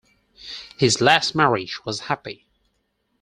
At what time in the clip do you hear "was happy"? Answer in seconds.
1.85-2.47